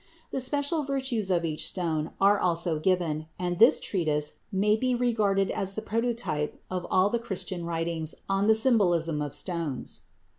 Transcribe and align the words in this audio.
The 0.31 0.39
special 0.39 0.81
virtues 0.81 1.29
of 1.29 1.45
each 1.45 1.67
stone 1.67 2.09
are 2.19 2.39
also 2.39 2.79
given, 2.79 3.27
and 3.37 3.59
this 3.59 3.79
treatise 3.79 4.39
may 4.51 4.75
be 4.75 4.95
regarded 4.95 5.51
as 5.51 5.75
the 5.75 5.81
prototype 5.83 6.59
of 6.71 6.87
all 6.89 7.11
the 7.11 7.19
Christian 7.19 7.65
writings 7.67 8.15
on 8.27 8.47
the 8.47 8.55
symbolism 8.55 9.21
of 9.21 9.35
stones. 9.35 10.01